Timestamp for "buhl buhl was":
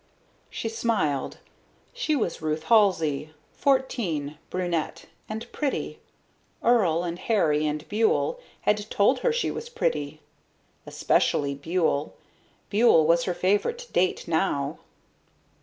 11.53-13.25